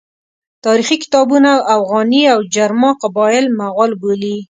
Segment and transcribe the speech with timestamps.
[0.65, 4.35] تاریخي کتابونه اوغاني او جرما قبایل مغول بولي.